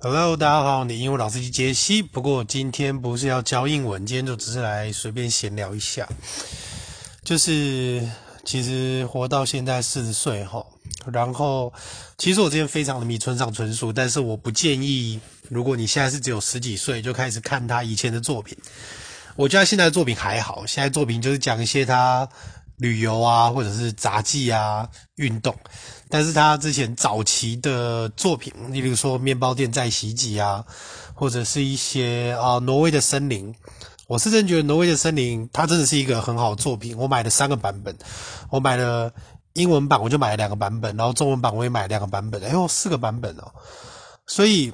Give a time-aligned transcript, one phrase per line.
[0.00, 2.00] Hello，大家好，你英文老师机杰西。
[2.02, 6.08] 不过今天不是要教英文，今天就只是来随便闲聊一下。
[7.24, 8.08] 就是
[8.44, 10.64] 其实活到现在四十岁哈，
[11.12, 11.72] 然后
[12.16, 18.56] 其实我之前非常的迷村上春树，但是我不建议，如果你现在是只有十几岁就开始看他以前的作品，
[19.34, 22.28] 我觉得他现在的作品还好，现在作品就是讲一些他。
[22.78, 25.54] 旅游啊，或者是杂技啊，运动，
[26.08, 30.64] 但是他之前早期的作品，例如说《面包店在袭击》啊，
[31.14, 33.52] 或者是一些啊《挪威的森林》，
[34.06, 36.96] 我是真觉得《挪威的森林》它真的是一个很好的作品。
[36.96, 37.96] 我买了三个版本，
[38.50, 39.12] 我买了
[39.54, 43.52] 英文版，我就买了两个版本，然后中文版我也买了两个版本，哎呦，四个版本哦，
[44.26, 44.72] 所以，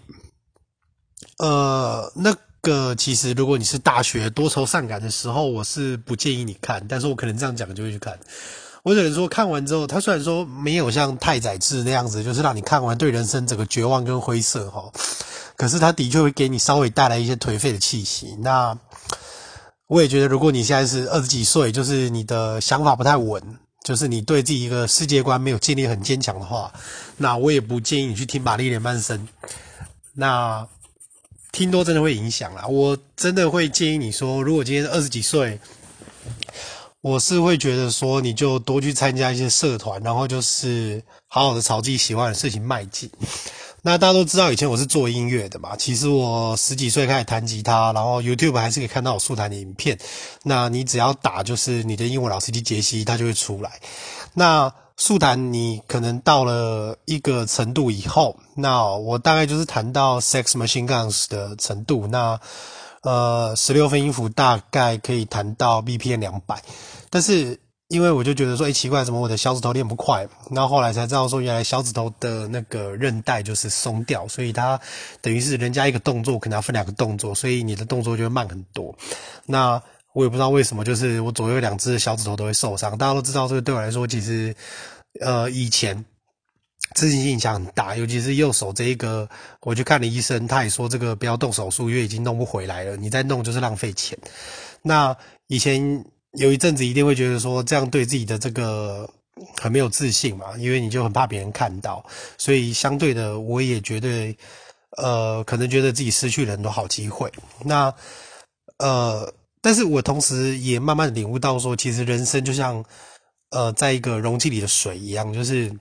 [1.38, 2.36] 呃，那。
[2.64, 6.84] 个其实，如果你是大学多愁善感的时候，我是不建议你看。
[6.88, 8.18] 但是我可能这样讲就会去看。
[8.82, 14.90] 我只能说，看完之后，他虽然说没有像太宰治那样子，就是让你看完对人生整个绝望跟灰色哈，
[15.56, 18.36] 可是他的确会给你稍微带来一些颓废的气息。
[18.40, 18.76] 那
[19.86, 23.42] 我也觉得，如果你现在是二十几岁，就是你的想法不太稳，
[23.84, 26.72] 就是你对自己一个世界观没有建立很坚强的话，
[27.16, 29.28] 那我也不建议你去听玛丽莲曼森。
[30.14, 30.66] 那。
[31.54, 35.60] 听多真的会影响啦，我真的会建议你说，如果今天二十几岁，
[37.00, 43.08] 我是会觉得说，你就多去参加一些社团，然后就是好好的朝自己喜欢的事情迈进。
[43.82, 49.96] 那大家都知道，以前我是做音乐的嘛，其实我十几岁开始弹吉他，然后 YouTube 还是可以看到我速弹的影片。
[50.42, 53.78] 那你只要打就是你的英文老师机杰西，它就会出来。
[54.32, 62.06] 那速弹，你可能到了一个程度以后，那我大概就是弹到 Sex Machine Guns 的程度。
[62.06, 62.38] 那
[63.02, 66.62] 呃，十六分音符大概可以弹到 BPM 两百。
[67.10, 70.26] 但是因为我就觉得说，哎，奇怪，怎么我的小指头练不快？
[70.50, 74.80] 然后后来才知道说，原来小指头的那个韧带就是松掉，所以它
[75.20, 78.94] 等于是人家一个动作可能要分两个动作，所以你的动作就会慢很多。
[79.44, 79.82] 那
[80.14, 82.96] 我也不知道为什么，就是我左右两只小指头都会受伤。
[82.96, 84.54] 大家都知道，这个对我来说，其实，
[85.20, 86.04] 呃，以前
[86.94, 89.28] 自信心影响很大，尤其是右手这一个，
[89.62, 94.16] 我去看了医生，他也说这个不要动手术，因为已经弄不回来了，你再弄就是浪费钱。
[94.82, 95.16] 那
[95.48, 96.04] 以前
[96.34, 99.10] 有一阵子一定会觉得说，这样对自己的这个
[99.60, 102.06] 很没有自信嘛，因为你就很怕别人看到，
[102.38, 104.32] 所以相对的，我也觉得，
[104.96, 107.32] 呃，可能觉得自己失去了很多好机会。
[107.64, 107.92] 那，
[108.78, 109.34] 呃。
[109.64, 112.84] 但是我同时也慢慢领悟到说，其实人生就像，
[113.48, 115.74] 呃，在一个容器里的水一样，就是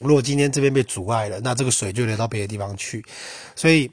[0.00, 3.04] 如果今天这边被阻碍了，那这个水就流到别的地方去。
[3.54, 3.90] 所以，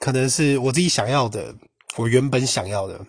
[0.00, 1.54] 可能是我自己想要的，
[1.96, 3.00] 我原本想要的，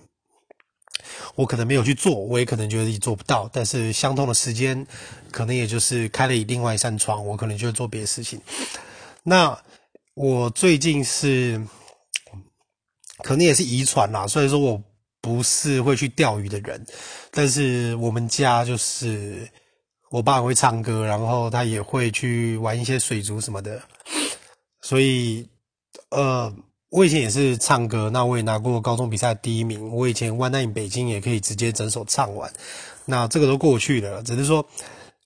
[1.34, 3.49] 我可能没有去做，我也可能觉得自己做不到。
[3.51, 4.85] 但是相同的时间，
[5.31, 8.39] 可能也就是开了另外一扇窗，我可能就会做别的事情。
[9.23, 9.59] 那
[10.13, 11.59] 我最近是，
[13.23, 14.79] 可能也是遗传啦，所以说我。
[15.27, 16.85] 不是会去钓鱼的人，
[17.31, 19.45] 但是我们家就是
[20.09, 23.81] 我爸会唱歌，然后他也会去玩一些水族什么的，
[24.81, 25.45] 所以
[26.11, 26.51] 呃，
[26.91, 29.93] 我以前也是唱歌，那我也拿过高中比赛第一名。
[29.93, 32.49] 我以前 One Night in 北京也可以直接整首唱完，
[33.03, 34.66] 那这个都过去了，只是说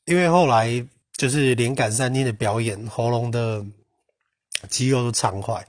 [0.06, 0.84] 因为后来
[1.16, 3.64] 就是连赶三天的表演，喉咙的
[4.68, 5.64] 肌肉都唱坏，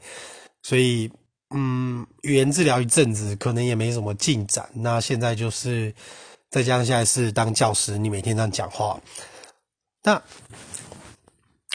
[0.62, 1.12] 所以。
[1.55, 4.69] 嗯，语言治疗一阵子，可能也没什么进展。
[4.75, 5.95] 那现在就是
[6.51, 9.01] 再加上现在是当教师，你每天这样讲话，
[10.03, 10.23] 那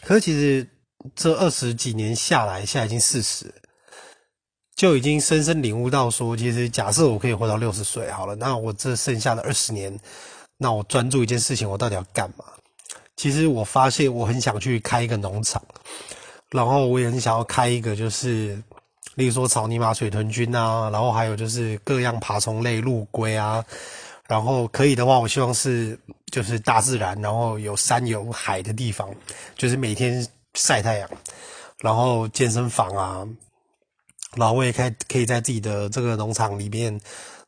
[0.01, 0.67] 可是其实
[1.15, 3.53] 这二十几年下来，现在已经四十，
[4.75, 9.97] 就已经深深领悟到说，其实假设我可以活到六十岁好了，那我这剩下的二十年，
[10.57, 12.45] 那我专注一件事情，我到底要干嘛？
[13.15, 15.63] 其实我发现我很想去开一个农场，
[16.51, 18.61] 然后我也很想要开一个就是。
[19.17, 23.65] 例如说草泥马水豚菌啊，然后还有就是各样爬虫类、陆龟啊，
[24.27, 25.97] 然后可以的话，我希望是
[26.31, 29.09] 就是大自然，然后有山有海的地方，
[29.55, 30.23] 就是每天
[30.53, 31.09] 晒太阳，
[31.79, 33.27] 然后健身房啊，
[34.35, 37.01] 然后我也可以可以在自己的这个农场里面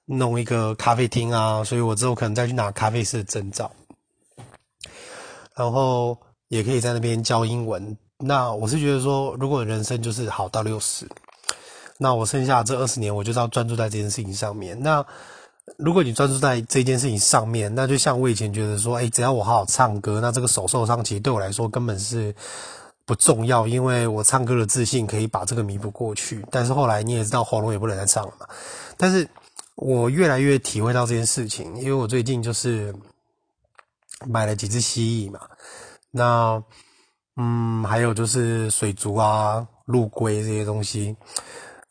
[0.05, 3.71] 弄一个咖啡厅啊，所以我之后可能再去拿咖啡师的证照，
[5.55, 6.17] 然后
[6.47, 7.95] 也可以在那边教英文。
[8.17, 11.07] 那我是觉得说，如果人生就是好到六十。
[12.01, 14.81] 那我剩下这二十年，我就是要专注在这件事情上面。
[14.81, 15.05] 那
[15.77, 22.33] 如果你专注在这件事情上面，那就像我以前觉得说，诶，只要我好好唱歌，那这个手受伤其实对我来说根本是
[23.05, 26.43] 不重要，因为我唱歌的自信可以把这个弥补过去。
[26.49, 28.47] 但是后来你也知道，喉咙也不能再唱了嘛。
[28.95, 29.27] 但是
[29.75, 32.95] 我越来越体会到这件事情，因为我最近就是
[34.25, 35.41] 买了几只蜥蜴嘛。
[36.11, 36.63] 那
[37.35, 41.15] 嗯，还有就是水族啊、陆龟这些东西，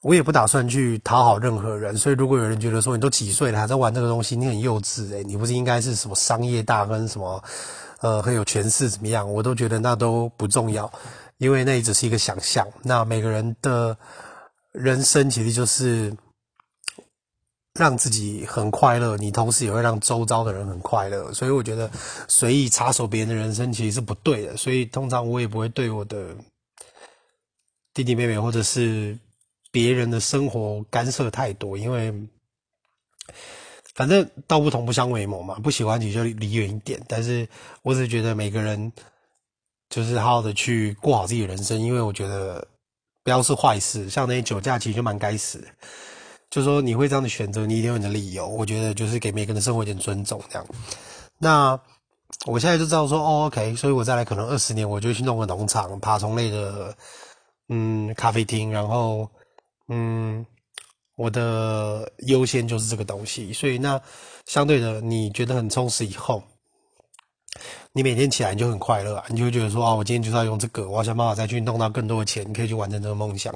[0.03, 1.97] 我也不打算去讨好任何人。
[1.97, 7.43] 所以，如果有人觉得说你都几岁了还在玩这个东西，你很幼稚诶，你不是应该是什么商业大亨什么，
[8.01, 9.33] 呃，很有权势怎么样？
[9.33, 10.91] 我都觉得那都不重要，
[11.39, 12.67] 因为那只是一个想象。
[12.83, 13.97] 那每个人的
[14.73, 16.17] 人生其实就是。
[17.75, 21.89] 让自己很快乐，你同时也会让周遭的人很快乐，所以我觉得
[22.27, 24.57] 随意插手别人的人生其实是不对的。
[24.57, 26.35] 所以通常我也不会对我的
[27.95, 29.17] 弟弟妹妹或者是
[29.71, 32.13] 别人的生活干涉太多，因为
[33.95, 37.01] 反正道不同不相为谋嘛，不喜欢你就离远一点。
[37.09, 37.49] 但是
[37.83, 38.93] 我只觉得每个人
[39.91, 42.67] 就是好好的去过好自己的人生，因为我觉得
[43.23, 45.69] 不要是坏事，像那些酒驾其实就蛮该死的。
[46.51, 48.49] 就说你会这样的选择，你一定有你的理由。
[48.49, 50.67] 我觉得就是给每个人的生活一点尊重，这样。
[51.37, 51.79] 那
[52.47, 56.97] 我现在就知道说，哦，OK，所以我再来可能二十年，我就去弄个农场、爬虫类的，
[57.69, 59.29] 嗯，咖啡厅，然后，
[59.89, 60.47] 嗯，
[61.17, 63.53] 我的优先就是这个东西。
[63.53, 64.01] 所以那
[64.47, 66.43] 相对的，你觉得很充实以后。
[67.93, 73.53] 你每天起来你就很快乐啊，你就会觉得说啊，我今天就是要用这个，我要想办法再去弄到更多的钱，你可以去完成这个梦想。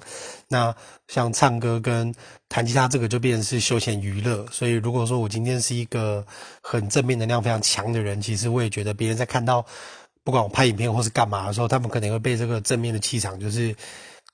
[0.48, 0.74] 那
[1.06, 2.12] 像唱歌跟
[2.48, 4.44] 弹吉他这个就变成是休闲娱乐。
[4.50, 6.26] 所以如果说我今天是一个
[6.62, 9.64] 很正面能量非常强的人，其实我也觉得别人在看到
[10.24, 13.76] 不管我拍影片或是干嘛的时候，他们可能会被这个正面的气场就是。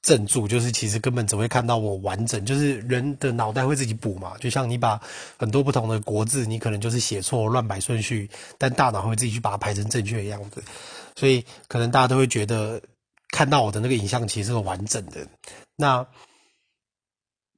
[0.08, 4.98] 镇住，就是其实根本只会看到我完整，就是人的脑袋会自己补嘛，就像你把
[5.36, 10.64] 很多不同的国字，你可能就是写错乱摆顺序，但大脑会自己去把它排成正确的样子，
[11.14, 12.80] 所以可能大家都会觉得
[13.30, 15.28] 看到我的那个影像其实是个完整的。
[15.76, 16.06] 那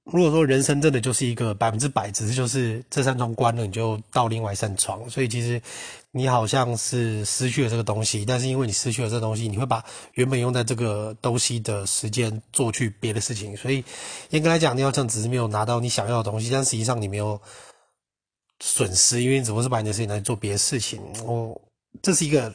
[0.03, 5.63] 如果说人生真的就是一个百分之百，只是就是这扇窗关了，你就到另外一扇窗，所以其实。
[6.13, 9.85] 你好像是失去了这个东西，但是因为你失去了这个东西，你会把
[10.15, 13.85] 原本用在这个东西的时间做去别的事情，所以
[14.31, 17.41] 严格来讲，你好像只是没有拿到你想要的东西，但实际上你没有
[18.59, 21.01] 损失，因为你只不过是把你的事情来做别的事情。
[21.25, 21.57] 哦，
[22.03, 22.53] 这是一个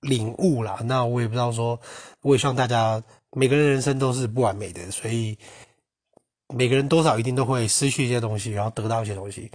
[0.00, 0.78] 领悟啦。
[0.84, 1.80] 那我也不知道说，
[2.20, 3.02] 我也希望大家
[3.32, 5.38] 每个人人生都是不完美的，所以
[6.54, 9.50] 每个人多少一定都会失去一些东西，然后得到一些东西。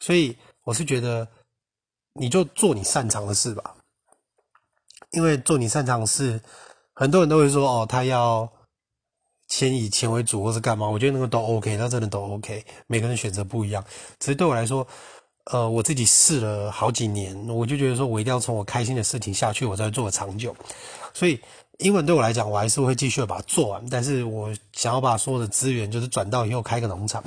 [0.00, 1.28] 所以我是觉得。
[2.14, 3.76] 你就做你擅长的事吧，
[5.12, 6.40] 因为做你擅长的事，
[6.92, 8.50] 很多人都会说哦，他要
[9.46, 10.88] 先以钱为主，或是干嘛？
[10.88, 12.64] 我觉得那个都 OK，那真的都 OK。
[12.88, 13.84] 每个人选择不一样，
[14.18, 14.86] 只是对我来说，
[15.44, 20.54] 呃，我自己试了好几年，我就觉得说我一定要从我开心的事情下去，我才做得长久。
[21.14, 21.40] 所以
[21.78, 23.88] 英文对我来讲，我还是会继续把它做完。
[23.88, 27.22] 但是我想要把所有的资源，就是转到以后开个农场，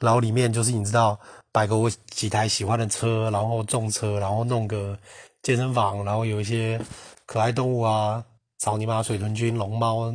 [0.00, 1.20] 然后里面就是你知道。
[1.54, 4.98] 摆个我几台喜欢的车，然后种车，然后弄个
[5.40, 6.80] 健身房，然后有一些
[7.26, 8.24] 可爱动物啊，
[8.58, 10.12] 草泥马、水豚君、龙猫，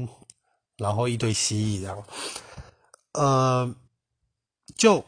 [0.77, 2.03] 然后一堆蜥蜴这样。
[3.13, 3.74] 呃，
[4.75, 5.01] 就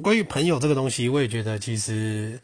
[0.00, 2.40] 关于朋友这个东西，我也觉得其实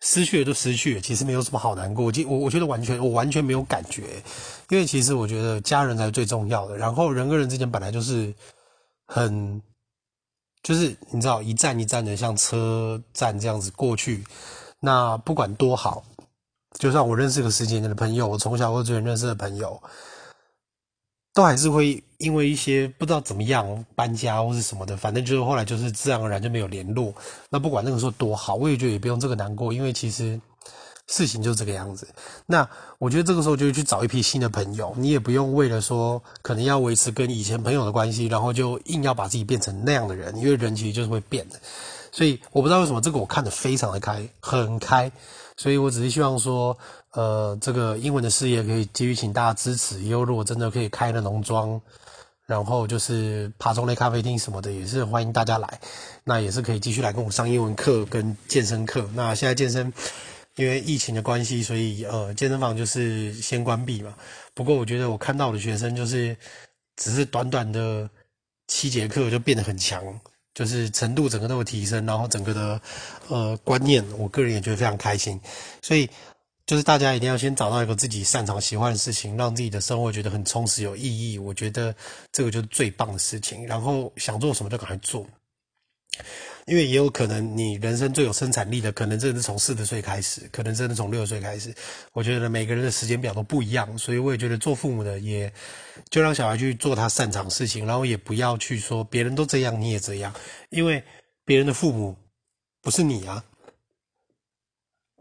[0.00, 2.06] 失去了就失去了，其实没有什么好难过。
[2.06, 4.02] 我我我觉得完全我完全没有感觉，
[4.70, 6.76] 因为其实我觉得家人才是最重要的。
[6.76, 8.34] 然后人跟人之间本来就是
[9.06, 9.62] 很。
[10.66, 14.24] 就是你知道一站一站的像车站这样子过去，
[14.80, 16.02] 那不管多好，
[16.76, 19.80] 就算我认识个十几年的朋友，我从小或者认识的朋友，
[21.32, 27.14] 都还是会因为一些不知道怎么样搬家或是什么的，反正就是后来就是自然而然就没有联络。
[27.48, 30.40] 那不管那个时候多好，我也觉得也不用这个难过，因为其实。
[31.06, 32.08] 事情就这个样子，
[32.46, 41.60] 那我觉得这个时候就去找一批新的朋友，你也不用为了说可能要维持跟以前朋友的关系，然后就硬要把自己变成那样的人，因为人其实就是会变的。
[42.10, 45.12] 所以我不知道为什么这个我看得非常的开，很开。
[45.56, 46.76] 所以我只是希望说，
[47.12, 50.00] 呃，这个英文的事业可以继续请大家支持。
[50.02, 51.80] 以后如果真的可以开了农庄，
[52.46, 55.80] 然后就是爬虫类咖啡厅什么的，也是欢迎大家来。
[56.24, 59.08] 那也是可以继续来跟我上英文课跟健身课。
[59.14, 59.92] 那现在健身。
[60.56, 64.14] 因为疫情的关系，所以呃，健身房就是先关闭嘛。
[64.54, 66.36] 不过我觉得我看到我的学生就是，
[66.96, 68.08] 只是短短的
[68.66, 70.02] 七节课就变得很强，
[70.54, 72.80] 就是程度整个都有提升，然后整个的
[73.28, 75.38] 呃观念，我个人也觉得非常开心。
[75.82, 76.08] 所以
[76.64, 81.38] 就是大家一定要先找到一个自己擅长喜欢的事情，让自己的生活觉得很充实有意义。
[81.38, 81.94] 我觉得
[82.32, 83.66] 这个就是最棒的事情。
[83.66, 85.26] 然后想做什么就赶快做。
[86.66, 91.72] 因为也有可能，你人生最有生产力的，可能真的从四十岁开始，可能真的从六十岁开始。
[92.12, 95.52] 我觉得每个人的时间表都不一样，所以我也觉得做父母的，也
[96.10, 100.34] 就让小孩去做他擅长事情，然后也不要去说别人都这样，你也这样，
[100.70, 101.02] 因为
[101.44, 102.16] 别人的父母
[102.82, 103.44] 不是你啊，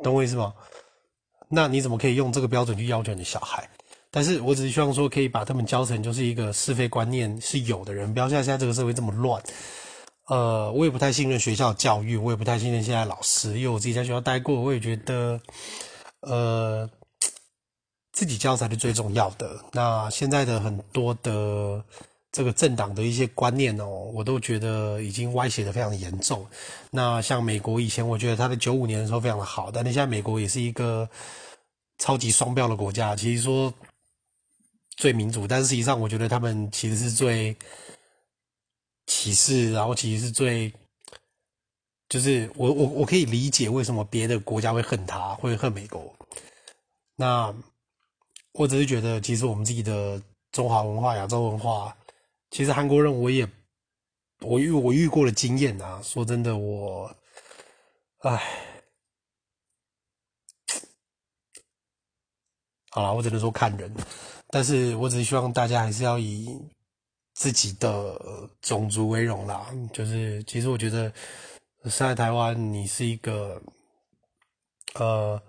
[0.03, 0.53] 懂我意思吗？
[1.47, 3.69] 那你怎么可以用这个标准去要求你的小孩？
[4.09, 9.39] 但是我只是希望说，可以把他们教成就是一个是非观念是有的人，不要像现在这个社会这么乱。
[10.27, 15.39] 呃，我也不太信任学校教育，我也不太信任现在老师，因为我自己在学校待过，我也觉得，
[16.21, 16.89] 呃，
[18.11, 19.59] 自己教才是最重要的。
[19.71, 21.83] 那现在的很多的
[22.31, 26.45] 这个政党的一些观念哦，我都觉得已经歪斜的非常严重。
[26.91, 31.07] 那像美国以前，我觉得他在九五年的时候非常的好，但是现在美国也是一个
[31.97, 33.15] 超级双标的国家。
[33.15, 33.73] 其实说。
[34.97, 37.53] 最民主，但是实际上，我觉得他们其实是最
[39.05, 40.73] 歧视，然后其实是最，
[42.09, 46.15] 就是我我我可以理解为什么别的国家会恨他，会恨美国。
[47.15, 47.55] 那
[48.53, 50.21] 我只是觉得，其实我们自己的
[50.51, 51.95] 中华文化、亚洲文化，
[52.51, 53.47] 其实韩国人我也
[54.41, 57.15] 我遇我遇过的经验啊，说真的，我，
[58.19, 58.41] 唉，
[62.91, 63.93] 好了，我只能说看人。
[64.49, 66.57] 但是我只是希望大家还是要以
[67.35, 69.69] 自己的种族为荣啦。
[69.93, 71.13] 就是其实我觉得
[71.83, 73.61] 在台湾，你是一个
[74.95, 75.39] 呃，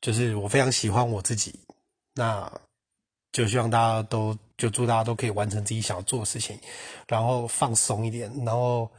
[0.00, 1.60] 就是我非常喜欢我自己，
[2.14, 2.50] 那
[3.30, 6.58] 就希望大家都就祝大家都可以完成自己想要做的事情，
[7.06, 8.32] 然后放松一点。
[8.46, 8.90] 然后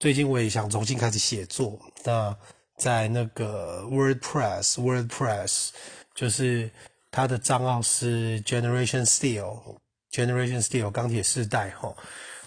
[0.00, 2.36] 最近我也想重新开始写作，那
[2.76, 5.68] 在那个 WordPress，WordPress
[6.14, 6.68] 就是。
[7.14, 9.76] 他的账号是 Generation Steel
[10.12, 11.92] Generation Steel 钢铁世代哈。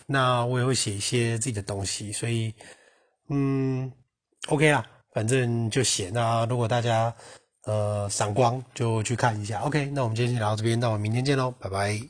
[0.06, 2.54] 那我也会写一些自己的东西，所以
[3.30, 3.92] 嗯
[4.48, 6.10] ，OK 啊，反正就写。
[6.12, 7.14] 那如果大家
[7.64, 9.60] 呃闪光就去看一下。
[9.62, 12.00] OK，那我们今天就聊到这边，那我们明天见喽，拜拜。